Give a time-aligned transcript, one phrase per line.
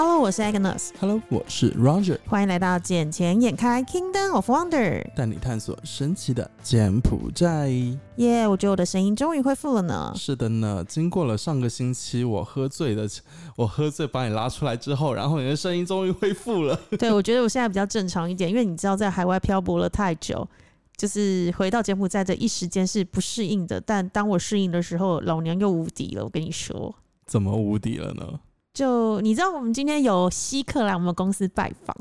[0.00, 0.90] Hello，我是 Agnes。
[1.00, 5.02] Hello，我是 Roger，欢迎来到《捡钱眼开 Kingdom of Wonder》。
[5.16, 7.68] 带你探索神奇的柬埔寨。
[8.14, 10.12] 耶我觉得我的声音终于恢复了呢。
[10.14, 13.08] 是的呢，经过了上个星期我喝醉的，
[13.56, 16.78] 我喝醉把你拉出来之后，然后你的声音终于恢复了。
[16.96, 20.48] 对，我觉得我现在比较正常一点，因为你知道在海外漂泊了太久，
[20.96, 23.80] 就是回到柬埔寨这一时间是不适应的。
[23.80, 26.22] 但当我适应的时候，老娘又无敌了。
[26.22, 26.94] 我跟你说，
[27.26, 28.38] 怎么无敌了呢？
[28.78, 31.96] 就你知道我们今天有稀客来我们公司拜访，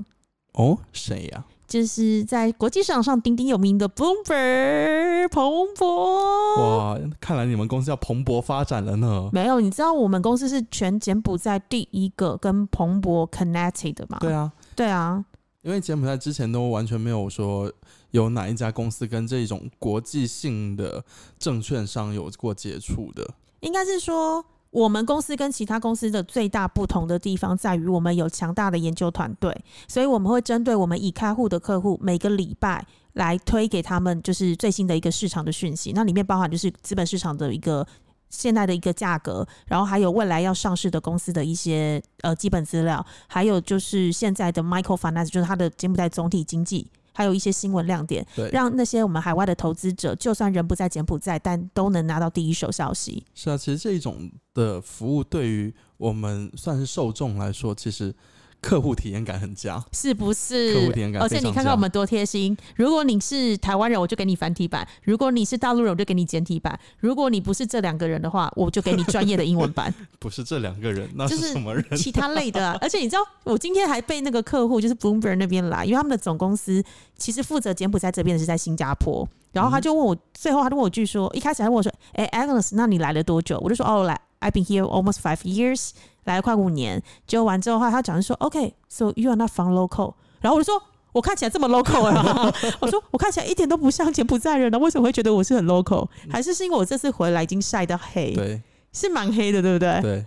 [0.53, 6.55] 哦，谁呀、就是在国际市场上鼎鼎有名的 Bloomberg 彭博。
[6.57, 9.27] 哇，看来你们公司要蓬勃发展了呢。
[9.33, 14.19] 没有，你知道我们公司是全柬埔寨第一个跟蓬勃 connected 的吗？
[14.19, 15.25] 对啊，对啊，
[15.63, 17.73] 因为柬埔寨之前都完全没有说
[18.11, 21.03] 有哪一家公司跟这种国际性的
[21.39, 23.27] 证券商有过接触的。
[23.61, 29.55] 应该是说我们公司跟其他公司的最大不同的地方在于，我们有强大的研究团队，
[29.87, 37.87] 所以我们会针对我们已开户的客户，每个礼拜来推给他们就是最新的一个市场的讯息，那里面包含就是资本市场的一个。
[38.29, 53.25] 现在的一个价格，然后还有未来要上市的公司的一些呃基本资料，还有就是现在的 micro finance，就是它的柬埔寨总体经济，还有一些新闻亮点，对，让那些我们海外的投资者，就算人不在柬埔寨，但都能拿到第一手消息。
[53.33, 58.13] 是啊，其实这一种的服务对于我们算是受众来说，其实
[58.61, 59.83] 客户体验感很佳。
[59.91, 60.73] 是不是？
[60.73, 62.57] 客户体验感而且你看看我们多贴心。
[62.75, 71.83] 如果你是台湾人，我就给你繁体版；如果你是大陆人，我就给你简体版；如果你不是这两个人的话，我就给你专业的英文版， 不是这两个人，那就是是什么人？
[71.97, 72.77] 其他类的、啊。
[72.81, 76.83] 而且你知道，我今天还被那个客户就是 Bloomberg 那边来，因为他们的总公司
[77.17, 85.91] 其实负责柬埔寨这边的是在新加坡，然后他就问我，最后他就问我一句说，一开始还问我说：“哎、a g n e s 那你来了多久？”我就说：“哦，来，I've been here almost five years，
[86.25, 90.81] 来了快五年。”结果完之后的话，他讲就说：“OK，so、you are not from local。”然后我就说。
[91.13, 92.53] 我看起来这么 local 啊！
[92.79, 96.07] 我说我看起来一点都不像柬埔寨人啊，为什么会觉得我是很 local？
[96.29, 98.61] 还是是因为我这次回来已经晒到黑，对
[98.93, 99.99] 是蛮黑的，对不对？
[100.01, 100.25] 对，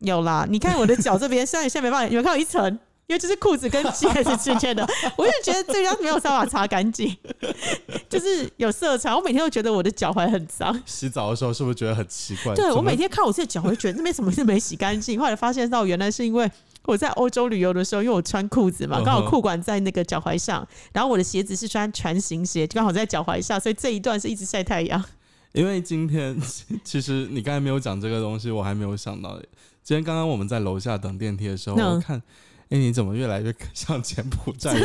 [0.00, 2.76] 有啦，你看我的脚这边， 虽然现在没办法，你们看有一层，
[3.12, 4.82] 因为就是裤子跟鞋是之间的，
[5.18, 7.14] 我就觉得这张没有办法擦干净，
[8.08, 9.14] 就是有色差。
[9.14, 10.74] 我每天都觉得我的脚踝很脏。
[10.86, 12.54] 洗澡的时候是不是觉得很奇怪？
[12.54, 15.20] 对我每天看我自己的脚，我就觉得那边什么是没洗干净。
[15.20, 16.50] 后来发现到原来是因为
[16.84, 25.04] 我在欧洲旅游的时候，因为我穿裤子嘛，刚好裤管在那个脚踝上，然后我的鞋子是穿船型鞋，刚好在脚踝上，所以这一段是一直晒太阳。
[25.52, 26.40] 因为今天
[26.82, 29.38] 其实你刚才没有讲这个东西，我还没有想到。
[29.84, 32.22] 今天刚刚我们在楼下等电梯的时候，嗯我看，
[32.72, 34.82] 哎、你怎么越来越 像柬埔寨人？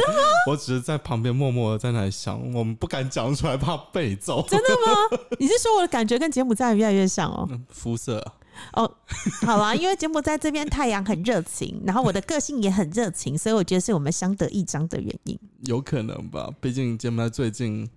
[0.49, 4.45] 我只是在旁边默默的在那里想，我们不敢讲出来，怕被揍。
[4.51, 5.19] 真的吗？
[5.39, 7.47] 你是说我的感觉跟柬埔寨人越来越像哦？
[7.49, 8.21] 嗯肤色
[8.73, 8.91] 哦，
[9.45, 15.39] 好啦，因为柬埔寨这边太阳很热情，然后我的个性也很热情，所以我觉得是我们相得益彰的原因。
[15.61, 17.89] 有可能吧，毕竟柬埔寨最近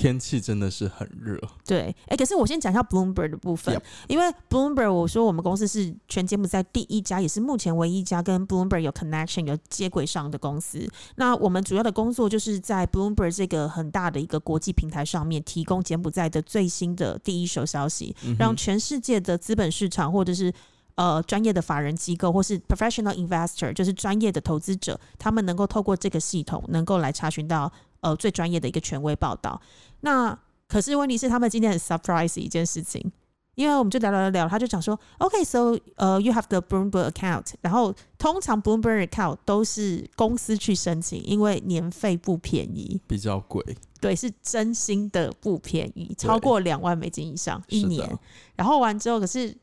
[0.00, 1.38] 天气真的是很热。
[1.66, 3.78] 对，哎、可是我先讲一下 Bloomberg 的部分
[4.08, 10.90] 因为 Bloomberg 我说我们公司是全柬埔寨第一家，也是目前唯一一家跟 Bloomberg 有 connection 有接轨上的公司。
[11.16, 20.50] 那我们主要的工作就是在 Bloomberg 这个很大的一个国际平台上面，提供柬埔寨的最新的第一手消息，嗯让全世界的资本市场或者是
[20.94, 29.60] 呃专业的法人机构或是 professional investor，就是专业的投资者，他们能够透过这个系统，能够来查询到呃最专业的一个权威报道。
[30.00, 30.38] 那
[30.68, 33.12] 可是问题是，他们今天很 surprise 一件事情。
[33.56, 43.62] 因为我们就聊聊聊聊，他就讲说，OK，so、呃、y o u have the Bloomberg account，然后通常 Bloomberg account 都是公司去申请，因为年费不便宜，比较贵，
[44.00, 48.18] 对，是真心的不便宜，超过两万美金以上一年。
[48.54, 49.54] 然后完之后，可是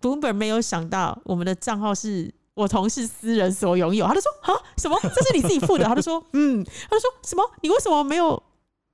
[0.00, 4.98] Bloomberg 没有想到我们的账号是我同事私人所拥有，他就说啊什么？
[5.02, 5.84] 这是你自己付的？
[5.84, 7.42] 他就说嗯，他就说什么？
[7.62, 8.40] 你为什么没有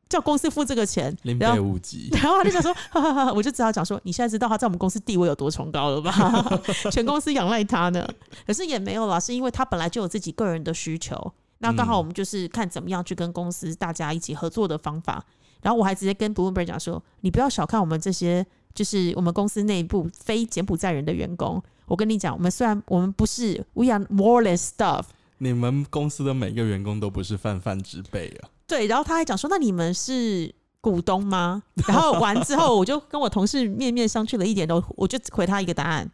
[0.09, 1.15] 叫公司付这个钱？
[1.23, 2.09] 零然后倍无极。
[2.23, 6.13] 然后他就想说，哈哈哈，我就只好讲说，你现在知道他在我们公司地位有多崇高了吧？
[6.93, 8.09] 全公司仰赖他呢。
[8.47, 15.25] 可是也没有啦，是因为他本来就有自己个人的需求，那刚好嗯我们就是看怎么样去跟公司大家一起合作的方法。
[15.61, 21.61] 然后我还直接跟 Bloomberg 讲说，你不要小看我们这些，就是我们公司内部非柬埔寨人的员工。
[21.89, 25.05] 我跟你讲，我们虽然我们不是 we are more than stuff，
[25.39, 28.49] 你们公司的每个员工都不是泛泛之辈啊。
[28.67, 31.63] 对，然后他还讲说，那你们是股东吗？
[31.89, 36.11] 然后完之后，我就跟我同事面面相觑了一点都，我就回他一个答案。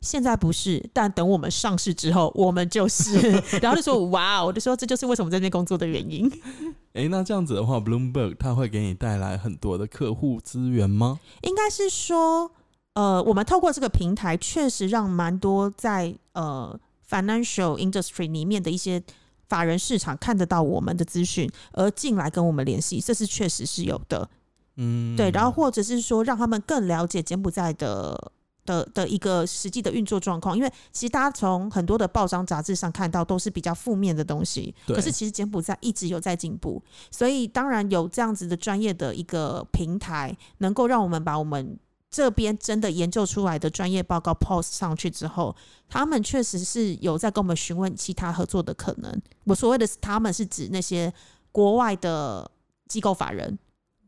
[0.00, 3.18] 现在不是，但等我们上市之后，我们就是。
[3.60, 6.30] 然后就说哇，我就说这就是为什么在那边工作的原因。
[6.94, 11.20] 诶，那这样子的话，Bloomberg 它会给你带来很多的客户资源吗？
[11.42, 12.50] 应该是说，
[13.00, 19.02] 呃，我们透过这个平台，确实让蛮多在呃 financial industry 里面的一些
[19.48, 24.28] 法人市场看得到我们的资讯，而进来跟我们联系，这是确实是有的。
[24.76, 28.32] 嗯，对，然后或者是说让他们更了解柬埔寨的
[28.66, 41.78] 的的一个实际的运作状况，因为其实大家从很多的报章杂志上看到都是比较负面的东西，对可是其实柬埔寨一直有在进步，所以当然有这样子的专业的一个平台，能够让我们把我们。
[42.10, 45.54] 这边真的研究出来的专业报告 post 上去之后，
[45.88, 49.22] 他们确实是有在跟我们询问其他合作的可能。
[49.44, 51.12] 我所谓的他们是指那些
[51.52, 52.50] 国外的
[52.88, 53.56] 机构法人，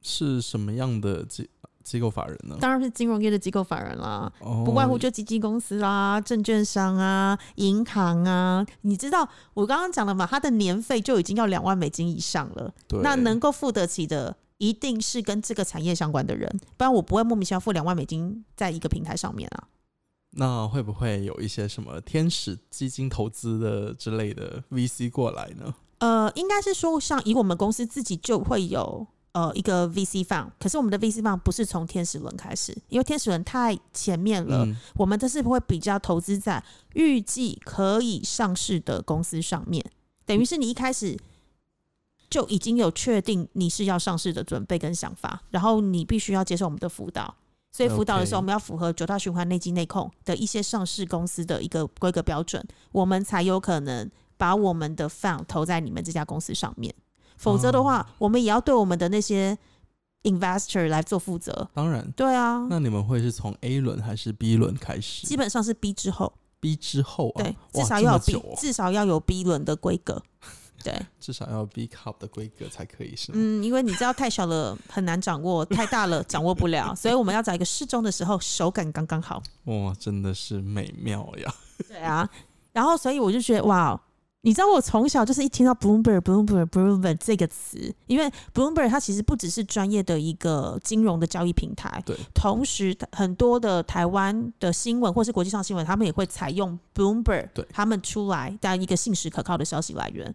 [0.00, 1.49] 是什么样的机
[1.84, 2.56] 机构法人呢？
[2.60, 8.66] 当然是金融业的机构法人啦，哦不外乎就基金公司啦、证券商啊、银行啊。
[8.81, 14.37] 你知道我刚刚讲了嘛，他的年费就已经要两万美金以上了，那能够付得起的。
[14.62, 19.66] 一定是跟这个产业相关的人，不然我不会莫名其妙付两万美金在一个平台上面啊。
[20.34, 25.74] 那会不会有一些什么天使基金投资的之类的 VC 过来呢？
[25.98, 36.62] 呃，应该是说，像以我们公司自己就会有呃一个 VC fund，可是我们的 VC fund 不是从天使轮开始，因为天使轮太前面了，嗯，我们这是会比较投资在
[36.94, 39.84] 预计可以上市的公司上面，
[40.24, 41.18] 等于是你一开始
[42.32, 47.34] 就已经有确定你是要上市的准备跟想法，然后你必须要接受我们的辅导。
[47.70, 56.94] 所以辅导的时候，我们要符合九大循环内机内控的一些上市公司的一个规格标准，我们才有可能把我们的 fund 投在你们这家公司上面。
[57.37, 59.56] 否则的话，哦我们也要对我们的那些
[60.23, 61.69] investor 来做负责。
[61.75, 62.11] 当然。
[62.12, 66.32] 对啊，那你们会是从 A 轮还是 B 轮开始基本上是 B 之后。
[66.61, 70.23] ？B 之后啊，对，至少要有 B，、哦至少要有 B 轮的规格。
[70.82, 73.38] 对，至少要 B cup 的规格才可以是吗？
[73.40, 79.43] 嗯，因为你知道太小了很难掌握，太大了掌握不了， 所以我们要找一个适中的时候，手感刚刚好。
[79.64, 81.55] 哇，真的是美妙呀！
[81.88, 82.29] 对啊，
[82.73, 84.00] 然后所以我就觉得哇，
[84.43, 100.34] 你知道我从小就是一听到 Bloomberg、Bloomberg、Bloomberg 这个词，因为 Bloomberg 它其实不只是专业的一个金融的交易平台，对，同时很多的台湾的新闻或是国际上新闻，他们也会采用 Bloomberg，对他们出来当一个信实可靠的消息来源。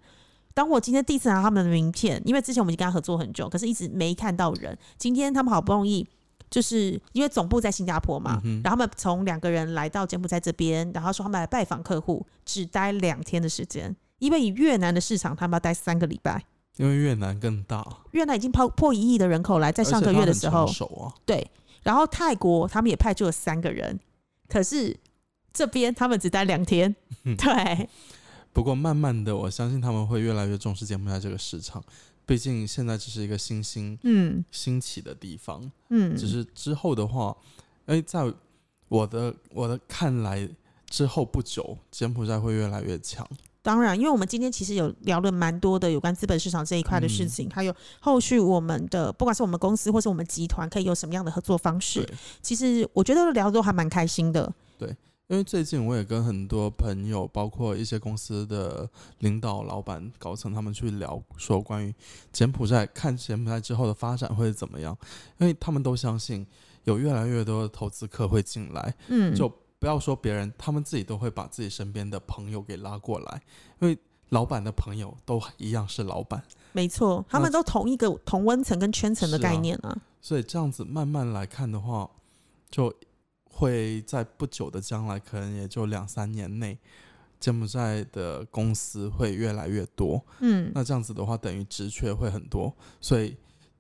[0.58, 4.76] 当我今天第一次拿到他们的名片，因为之前我们已经跟他合作很久，可是一直没看到人。
[4.98, 6.04] 今天他们好不容易，
[6.50, 16.44] 就是因为总部在新加坡嘛，嗯然后他们从两个人来到柬埔寨这边，然后说他们来拜访客户，只待两天的时间，因为以越南的市场，他们要待三个礼拜。
[16.78, 20.68] 因为越南更大，越南已经破破一亿的人口来，在上个月的时候。
[21.24, 21.52] 对，
[21.84, 24.00] 然后泰国他们也派出了三个人，
[24.50, 24.98] 可是
[25.54, 27.90] 这边他们只待两天，对，
[28.58, 31.84] 不过慢慢的，我相信他们会越来越重视柬埔寨这个市场。
[32.26, 37.38] 毕竟现在只是一个新兴嗯兴起的地方，嗯，只是之后的话，
[37.86, 38.34] 哎，在
[38.88, 40.50] 我的我的看来，
[40.90, 43.24] 之后不久，柬埔寨会越来越强。
[43.62, 52.04] 当然，因为我们今天其实有聊了蛮多的有关资本市场这一块的事嗯情，还有后续我们的不管是我们公司或是我们集团可以有什么样的合作方式，，
[52.42, 54.52] 其实我觉得聊的都还蛮开心的。
[55.28, 58.90] 因为最近我也跟很多朋友，包括一些公司的
[59.20, 61.94] 领导、老板、高层，他们去聊说关于
[62.32, 64.98] 柬埔寨，看柬埔寨之后的发展会怎么样，
[65.38, 66.48] 因为他们都相信
[66.86, 73.42] 有越来越多的投资客会进来，嗯，就不要说别人，他们自己都会把自己身边的朋友给拉过来，
[73.82, 73.98] 因为
[74.30, 76.42] 老板的朋友都一样是老板，
[76.72, 79.98] 没错，他们都同一个同温层跟圈层的概念啊。
[80.22, 82.10] 所以这样子慢慢来看的话，
[82.72, 82.94] 就
[83.58, 86.78] 会在不久的将来，可能也就两三年内，
[87.40, 90.24] 柬埔寨的公司会越来越多。
[90.42, 92.72] 嗯，那这样子的话，等于职缺会很多，
[93.02, 93.36] 所以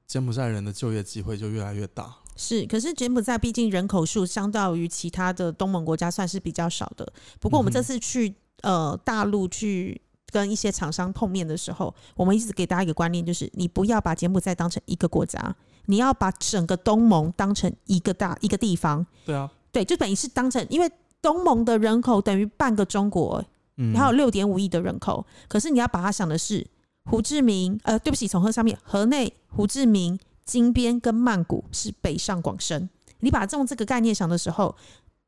[0.08, 2.16] 柬埔寨人的就业机会就越来越大。
[2.36, 7.14] 是，可是柬埔寨毕竟人口数相较于其他的东盟国家算是比较少的。
[7.40, 15.56] 不过我们这次去、呃大陆去跟一些厂商碰面的时候，我们一直给大家一个观念，就是你不要把柬埔寨当成一个国家，
[15.86, 19.06] 你要把整个东盟当成一个大一个地方。
[19.26, 20.90] 对啊，对，就等于是当成，因为
[21.22, 23.44] 东盟的人口等于半个中国，
[23.76, 26.66] 嗯，还有六点五亿的人口，可是你要把它想的是
[27.06, 32.90] 胡志明，呃，对不起，从河上面河内、胡志明、金边跟曼谷是北上广深。
[33.20, 34.76] 你把这种这个概念想的时候，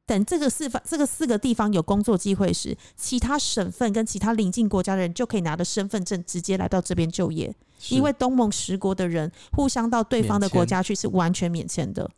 [0.08, 7.53] 等这个四方这个四个地方有工作机会时，其他省份跟其他邻近国家的人就可以拿着身份证直接来到这边就业，
[7.89, 12.10] 因为东盟十国的人互相到对方的国家去是完全免签的。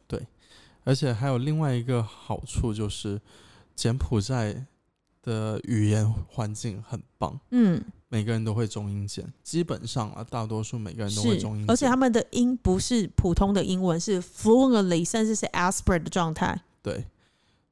[0.83, 3.19] 而且还有另外一个好处就是，
[3.75, 4.65] 柬埔寨
[5.21, 16.59] 的语言环境很棒，嗯，每个人都会中英检，基本上啊，大多数每个人都会中英，检，而且他们的音不是普通的英文，是 fluently，甚至是 aspirate 的状态。
[16.81, 17.05] 对，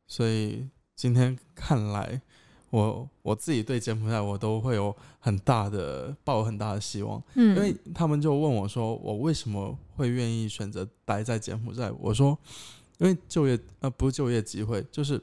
[0.06, 2.22] 所以今天看来，
[2.70, 11.92] 我我自己对柬埔寨我都会有很大的抱有很大的希望，嗯，因为他们就问我说，我为什么会愿意选择待在柬埔寨？
[12.00, 12.38] 我说，
[13.00, 15.20] 因为就业呃不是就业机会，就是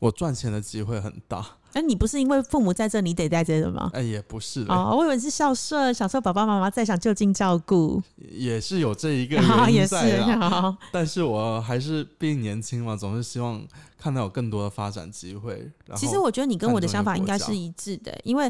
[0.00, 1.44] 我赚钱的机会很大。
[1.76, 3.90] 那你不是因为父母在这，你得在这的吗？
[3.92, 8.00] 哎，也不是的，哦，我以为是孝顺，享受爸爸妈妈在，想就近照顾，
[8.30, 9.36] 也是有这一个
[9.68, 10.48] 也因是在啦。
[10.48, 13.60] 好但是我还是毕竟年轻嘛，总是希望
[13.98, 15.68] 看到有更多的发展机会。
[15.96, 18.48] 其实我觉得你跟我的想法应该是一致的，因为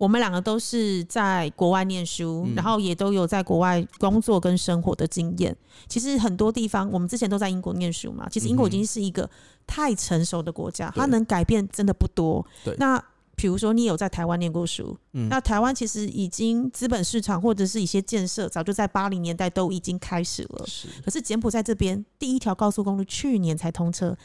[0.00, 5.54] 我们两个都是在国外念书，嗯然后也都有在国外工作跟生活的经验。
[5.88, 9.28] 其实很多地方，我们之前都在英国念书嘛，其实英国已经是一个
[9.66, 12.42] 太成熟的国家，对它能改变真的不多。
[12.78, 12.98] 那
[13.36, 20.64] 比如说，你有在台湾念过书，嗯那台湾其实已经资本市场或者是一些建设，早就在八零年代都已经开始了。
[20.66, 24.16] 是可是柬埔寨这边第一条高速公路去年才通车，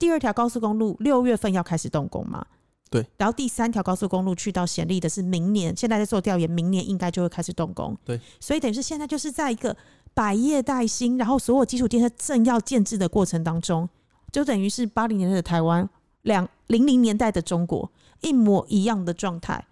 [0.00, 2.44] 第二条高速公路六月份要开始动工嘛？
[2.92, 3.04] 对。
[3.16, 7.98] 然后第三条高速公路去到显利的是明年，现在在做调研，明年应该就会开始动工。
[8.04, 8.20] 对。
[8.38, 9.76] 所以等于是现在就是在一个
[10.14, 13.88] 百业待兴，然后所有基础建设正要建制的过程当中，
[14.30, 15.88] 就等于是八零年代的台湾，
[16.22, 19.66] 两零零年代的中国一模一样的状态。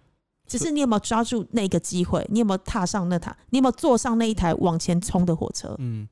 [0.47, 2.27] 只是你有没有抓住那个机会？
[2.29, 3.33] 你有没有踏上那台？
[3.51, 5.73] 你有没有坐上那一台往前冲的火车？
[5.79, 6.05] 嗯，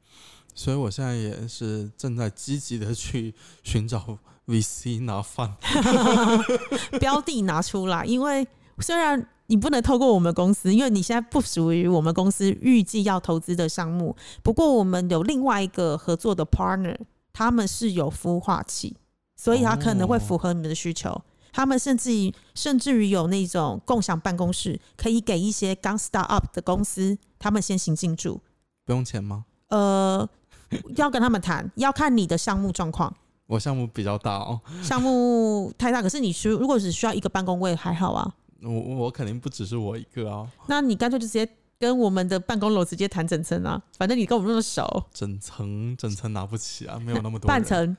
[0.56, 4.18] 所以我现在也是正在积极的去寻找
[4.50, 5.56] VC 拿饭。
[7.00, 8.48] 标的拿出来，因为
[8.80, 14.16] 虽然你不能透过我们公司，因为你现在不属于我们公司预计要投资的项目。
[14.42, 16.98] 不过我们有另外一个合作的 partner，
[17.32, 18.98] 他们是有孵化器，
[19.36, 21.22] 所以他可能会符合你们的需求。
[21.52, 28.40] 他们甚至于甚至于有那种共享办公室，可以给一些刚 start up 的公司，他们先行进驻。
[28.86, 29.46] 不用钱吗？
[29.70, 30.28] 呃，
[30.96, 33.16] 要跟他们谈，要看你的项目状况。
[33.50, 38.32] 我项目比较大哦，项目太大，可是你需如果只需要一个办公位还好啊。
[38.62, 47.98] 我我肯定不只是我一个啊，那你干脆就直接跟我们的办公楼直接谈整层啊，反正你跟我们那么熟，整层整层拿不起啊，没有那么多半层，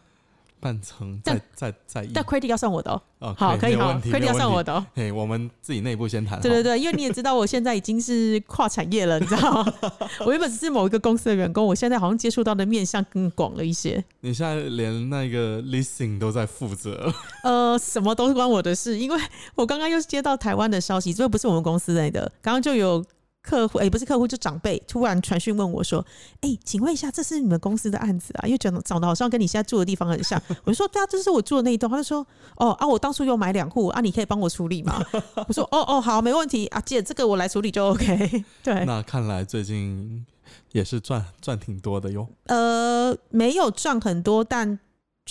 [0.60, 4.72] 半层但再再再一但 credit 要算我的哦、哦，好，可以好，，credit 要算我的。
[4.72, 6.40] 的哦、嘿，我们自己内部先谈。
[6.40, 9.74] 对对对，因为你也知道，我现在已经是跨产业了，你知道吗？
[10.24, 14.02] 我原本只是某一个公司的员工，我现在好像接触到的面向更广了一些。
[14.20, 17.12] 你现在连那个 listing 都在负责，
[17.44, 19.20] 呃，什么都是关我的事，因为
[19.54, 23.04] 我刚刚又接到台湾的消息，这不是我们公司内的，刚刚就有
[23.42, 26.04] 客户，也、不是客户，就长辈突然传讯问我说
[26.42, 28.46] ：“哎、请问一下，这是你们公司的案子啊？
[28.46, 35.02] 因为长得长得好像跟你现在住的地方很像。”我就说：“对啊，这是我住的那一栋。”他就说：“哦啊，我当初又买两户啊，你可以帮我处理吗？”
[35.48, 38.44] 我说：“哦哦，好，没问题啊，姐，这个我来处理就 OK。
[38.62, 40.26] ”对，那看来最近
[40.72, 42.28] 也是赚赚挺多的哟。
[42.46, 44.78] 呃，没有赚很多，但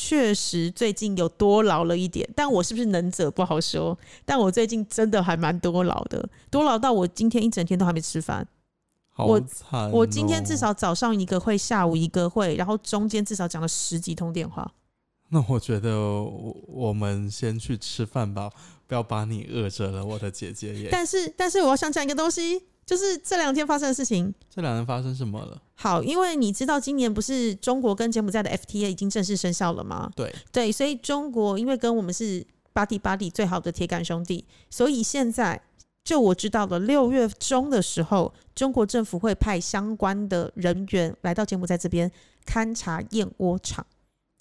[0.01, 2.27] 确实最近有多劳了一点。
[2.33, 3.97] 但我是不是能者不好说。
[4.23, 8.47] 但我最近真的还蛮多劳的，多劳到我今天一整天都还没吃饭。
[9.09, 9.41] 好我！
[9.91, 14.71] 我今天至少早上一个会，下午一个会，然后中间至少讲了十几通电话。
[15.31, 18.49] 那我觉得我我们先去吃饭吧，
[18.87, 20.89] 不要把你饿着了，我的姐姐也。
[20.89, 24.33] 但是，但是我要想讲一个东西，就是这两天发生的事情。
[24.49, 25.61] 这两天发生什么了？
[25.75, 30.11] 好，因为你知道今年不是中国跟柬埔寨的 FTA 已经正式生效了吗？
[30.15, 32.43] 对，对，所以中国因为跟我们是
[32.73, 35.61] 巴蒂巴蒂最好的铁杆兄弟，所以现在
[36.03, 42.11] 就我知道了，六月中的时候，中国政府会派相关的人员来到柬埔寨这边
[42.47, 43.85] 勘察燕窝厂。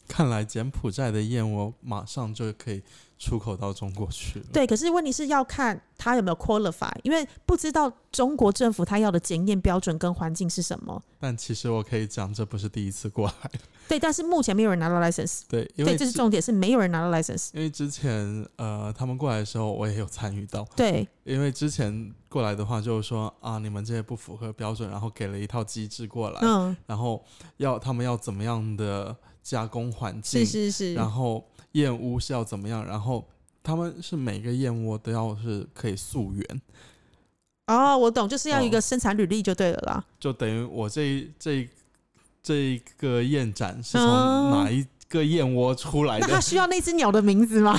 [0.09, 2.83] 看来柬埔寨的燕窝马上就可以
[3.19, 4.47] 出口到中国去了。
[4.53, 11.03] 对，可是问题是要看他有没有 qualify，因为不知道中国政府他要的检验标准跟环境是什么。
[11.19, 13.51] 但其实我可以讲，这不是第一次过来。
[13.89, 15.41] 对，但是目前没有人拿到 license。
[15.49, 17.49] 对，因对，为这是重点，是没有人拿到 license。
[17.55, 20.65] 因为之前呃他们过来的时候，我也有参与到。
[20.77, 27.25] 对，因为之前过来的话，就是说啊，你们这些不符合标准，然后给了一套机制过来，嗯，然后
[27.57, 33.27] 要他们要怎么样的加工环境，是是是，然后燕窝是要怎么样，然后
[33.63, 36.63] 他们是每个燕窝都要是可以溯源，
[37.67, 38.71] 哦，我懂，就是要一哦。
[38.71, 40.05] 个生产履历就对了啦。
[40.19, 41.69] 就等于我这一这一
[42.43, 44.51] 这一个燕展是从哦。
[44.65, 46.41] 哪一个燕窝出来的那他？
[46.41, 47.79] 需要那只鸟的名字吗？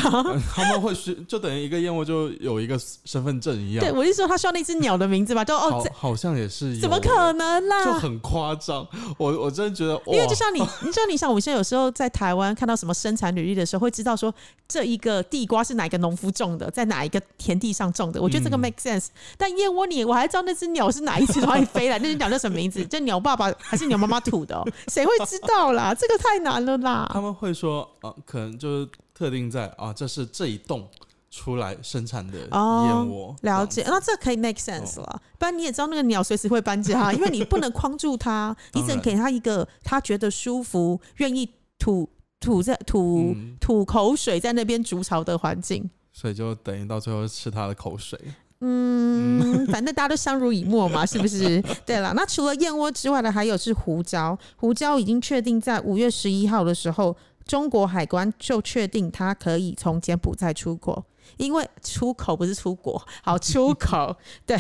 [0.54, 5.46] 他们会需就等于一个燕窝就有一个身份证一样对，，我是说他需要那只鸟的名字吗？
[5.46, 7.94] 就哦，这好好像也是有怎么可能啦就？
[7.94, 14.34] 很夸张，我我真的觉得，因为就像你，你知道，你像我们现在有时候在台湾看到什么生产履历的时候，会知道说
[14.68, 18.22] 这一个地瓜是哪一个农夫种的，在哪一个田地上种的。
[18.22, 19.08] 我觉得这个嗯 make sense。
[19.38, 22.84] 但燕窝你，我还知道那只鸟是哪一只哪里飞来，那只鸟叫什么名字？
[22.90, 24.68] 这鸟爸爸还是鸟妈妈吐的、哦？
[24.88, 25.94] 谁会知道啦？
[25.94, 26.78] 这个太难了
[27.20, 27.26] 他。
[27.26, 30.90] 们会说啊、可能就是特定在啊，这是这一栋
[31.30, 33.36] 出来生产的哦燕窝。
[33.42, 35.22] 了解，那这可以 make sense 了。
[35.38, 41.48] 不然你也知道那个鸟随时会搬家，因为你不能框住它，你只能 给它一个它觉得舒服、愿意
[41.78, 42.10] 吐
[42.40, 45.90] 吐在吐、嗯吐口水在那边筑巢的环境。
[46.12, 48.20] 所以就等于到最后吃它的口水。
[48.62, 51.62] 嗯，反正大家都相濡以沫嘛，是不是？
[51.86, 54.38] 对了，那除了燕窝之外的，还有是胡椒。
[54.58, 61.06] 胡椒已经确定在五月十一号的时候，中国海关就确定它可以从柬埔寨出国，
[61.38, 64.16] 因为出口不是出国，好出口。
[64.46, 64.58] 对，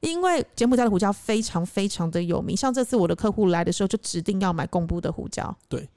[0.00, 5.88] 因为柬埔寨的胡椒非常非常的有名，像这次我的客户来的时候，就指定要买贡布的胡椒，对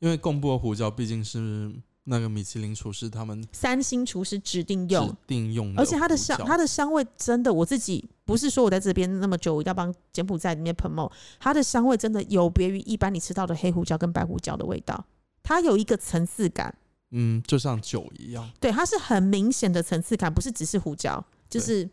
[0.00, 1.70] 因为贡布的胡椒毕竟是
[2.04, 5.16] 那个米其林厨师他们三星厨师指定用指。
[5.26, 15.04] 定用的，而且它的香，它的香味真的，我自己不是说我在这边那么久，我一定要帮柬埔寨里面 promote，它的香味真的有别于一般你吃到的黑胡椒跟白胡椒的味道，
[15.42, 16.74] 它有一个层次感，
[17.10, 18.50] 嗯，就像酒一样。
[18.60, 21.88] 对，它是很明显的层次感，不是只是胡椒，就是。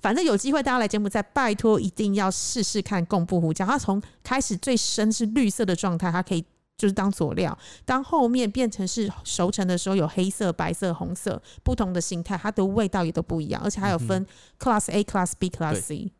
[0.00, 3.66] 反正有机会大家来柬埔寨，拜托一定要试试看贡布胡椒。
[3.66, 6.44] 它从开始最深是绿色的状态，它可以
[6.76, 14.26] 就是当佐料；当后面变成是熟成的时候，有黑色、白色、红色不同的形态，它的味道也都不一样，而且还有分
[14.58, 16.12] Class A、Class B、Class C。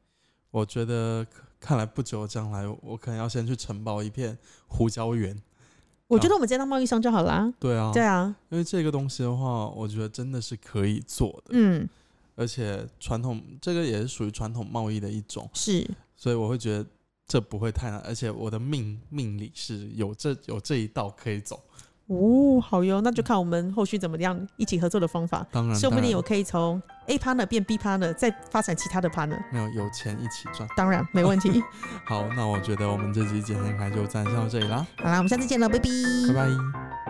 [0.51, 1.27] 我觉得
[1.59, 5.41] 看来不久将来，我可能要先去承包一片胡椒园。
[6.09, 7.51] 我觉得我们直接当贸易商就好啦。
[7.59, 11.89] 对啊，对啊，因为这个东西的话，我觉得真的是可以做的，嗯，
[12.35, 16.87] 而且传统这个也是属于传统贸易的一种，是所以我会觉得
[17.27, 21.61] 这不会太难，而且我的命命里是有这有这一道可以走。
[22.09, 29.41] 哦，好哟，那就看我们后续怎么样一起合作的方法，当然，说不定我可以从 A partner 变 B partner，再发展其他的 partner。
[29.51, 30.69] 没有有钱一起赚。
[30.77, 31.63] 当然没问题。
[32.05, 35.89] 好，那我觉得我们这期简单开就暂时到这里啦，好啦，我们下次见了，拜拜
[36.29, 37.02] 拜拜。